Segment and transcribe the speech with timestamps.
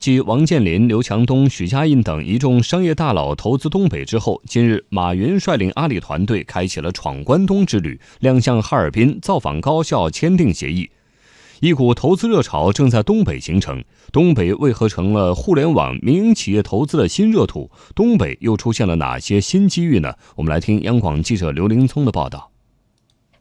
[0.00, 10.88] 继王健林、刘强东、许家印等一众商业大佬投资东北之后，近日，马云率领阿里团队开启了闯关东之旅，亮相哈尔滨，造访高校，签订协议。
[11.60, 13.84] 一股投资热潮正在东北形成。
[14.10, 17.70] 东北为何成了互联网民营企业投资的新热土？
[17.94, 20.14] 东北又出现了哪些新机遇呢？
[20.36, 22.50] 我们来听央广记者刘林聪的报道。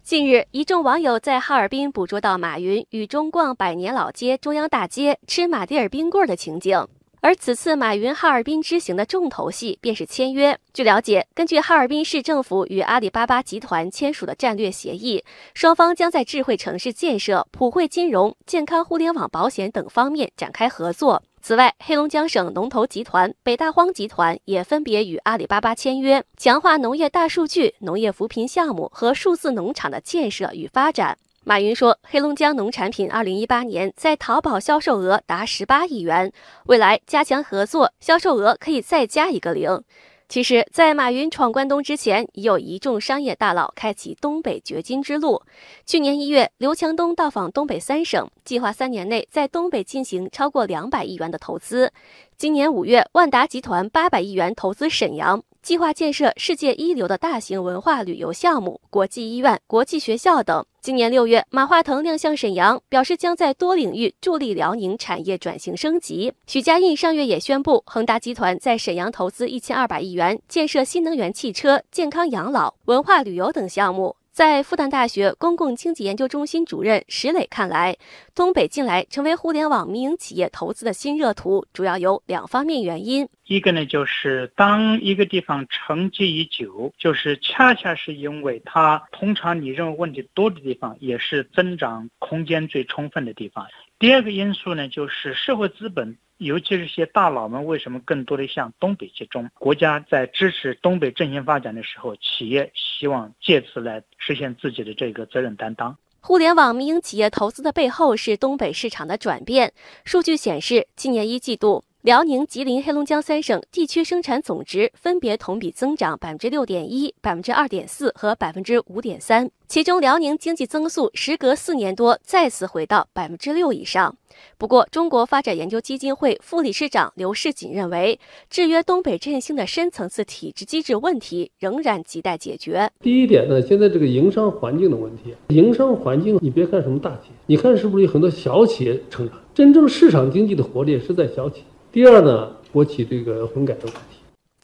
[0.10, 6.88] 近日，一众网友在哈尔滨捕捉到马云与中逛百年老街、中央大街、吃马迭尔冰棍的情景。
[7.22, 10.58] 而此次马云哈尔滨之行的重头戏便是签约。
[10.74, 15.24] 据了解，根据哈尔滨市政府与阿里巴巴集团签署的战略协议，
[15.54, 21.22] 双方将在智慧城市建设、普惠金融、健康互联网保险等方面展开合作。
[21.42, 31.18] 此外，黑龙江省龙头集团北大荒集团也分别与阿里巴巴签约，强化农业大数据、农业扶贫项目和数字农场的建设与发展。
[31.46, 36.32] 马云说，黑龙江农产品2018年在淘宝销售额达18亿元，
[36.66, 39.82] 未来加强合作，销售额可以再加一个零。
[40.30, 45.42] 其实，在马云闯关东之前，已有一众商业大佬开启东北掘金之路。
[45.88, 51.92] 去年一月，刘强东到访东北三省，计划三年内在东北进行超过两百亿元的投资。
[52.40, 55.44] 今年五月，万达集团八百亿元投资沈阳。
[55.62, 60.66] 计划建设世界一流的大型文化旅游项目、国际医院、国际学校等。
[60.80, 66.32] 今年六月，马化腾亮相沈阳，表示将在多领域助力辽宁产业转型升级。
[66.48, 74.16] 许家印上月也宣布，恒大集团在沈阳投资一千二百亿元，建设新能源汽车、健康养老、文化旅游等项目。
[74.40, 77.98] 在复旦大学公共经济研究中心主任石磊看来，
[78.34, 83.28] 东北近来成为互联网民营企业投资的新热土，主要有两方面原因。
[83.48, 93.68] 一个呢，就是当一个地方沉寂已久，就是恰恰是因为它通常你认为问题多的地方，也是增长空间最充分的地方。
[94.00, 96.18] 第二个因素呢，就是社会资本。
[96.38, 99.50] 尤其是些大佬们为什么更多的向东北集中？
[99.56, 105.98] 国家在支持东北振兴发展的时候，企业希望借此来实现自己的这个责任担当。
[106.22, 109.74] 互联网民营企业投资的背后是东北市场的转变。
[110.06, 111.84] 数据显示，今年一季度。
[112.02, 124.16] 辽宁、吉林、黑龙江三省地区生产总值分别同比增长百分之六点一、百分之二点四和百分之五点三，其中辽宁经济增速时隔四年多再次回到百分之六以上。
[124.58, 128.18] 不过，中国发展研究基金会副理事长刘世锦认为，
[128.50, 132.90] 制约东北振兴的深层次体制机制问题仍然亟待解决。
[133.02, 139.38] 第一点呢，现在这个营商环境的问题，营商环境你别看什么大企业，你看是不是有很多小企业成长？
[139.54, 141.66] 真正市场经济的活力是在小企业。
[141.92, 144.19] 第二呢，国企这个混改的问题。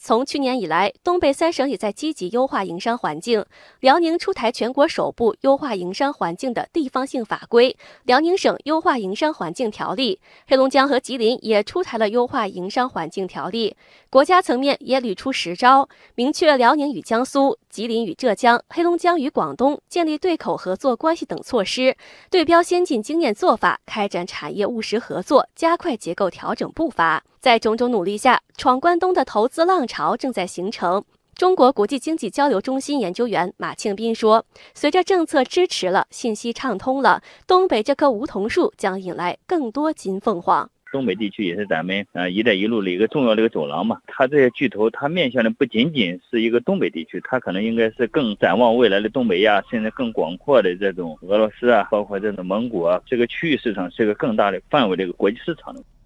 [0.05, 3.43] 从去年以来，东北三省也在积极优化营商环境。
[3.79, 7.71] 辽宁出台全国首部优化营商环境的地方性法规
[8.03, 13.75] 《辽宁省优化营商环境条例》，黑龙江和吉林也出台了优化营商环境条例。
[14.11, 21.97] 国家层面也屡出实招，明确辽宁与江苏、吉林与浙江、黑龙江与广东建立对口合作关系等措施，
[22.29, 27.23] 对标先进经验做法，开展产业务实合作，加快结构调整步伐。
[27.45, 31.06] 在种种努力下，闯关东的投资浪潮正在形成。
[31.35, 40.67] 中国国际经济交流中心研究员马庆斌说：“随着政策支持了，信息畅通了，东北这棵梧桐树将引来更多金凤凰。
[40.91, 44.00] 东北地区也是咱们呃“一带一路”的一个重要的一个走廊嘛。
[44.07, 55.83] 它这些巨头，它面向的不仅仅是一个东北地区，它可能应该是更展望未来的东北亚，甚至更广阔的这种俄罗斯啊，包括这种蒙古啊，这个区域市场是一个更大的范围的一个国际市场的。”